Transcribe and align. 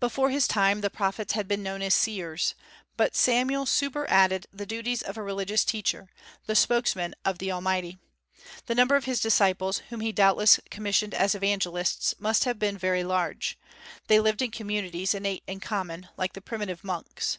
Before 0.00 0.30
his 0.30 0.48
time 0.48 0.80
the 0.80 0.88
prophets 0.88 1.34
had 1.34 1.46
been 1.46 1.62
known 1.62 1.82
as 1.82 1.92
seers; 1.92 2.54
but 2.96 3.14
Samuel 3.14 3.66
superadded 3.66 4.46
the 4.50 4.64
duties 4.64 5.02
of 5.02 5.18
a 5.18 5.22
religious 5.22 5.66
teacher, 5.66 6.08
the 6.46 6.54
spokesman 6.56 7.14
of 7.26 7.36
the 7.36 7.52
Almighty. 7.52 7.98
The 8.68 8.74
number 8.74 8.96
of 8.96 9.04
his 9.04 9.20
disciples, 9.20 9.82
whom 9.90 10.00
he 10.00 10.12
doubtless 10.12 10.58
commissioned 10.70 11.12
as 11.12 11.34
evangelists, 11.34 12.14
must 12.18 12.44
have 12.44 12.58
been 12.58 12.78
very 12.78 13.04
large. 13.04 13.58
They 14.06 14.18
lived 14.18 14.40
in 14.40 14.50
communities 14.50 15.14
and 15.14 15.26
ate 15.26 15.42
in 15.46 15.60
common, 15.60 16.08
like 16.16 16.32
the 16.32 16.40
primitive 16.40 16.82
monks. 16.82 17.36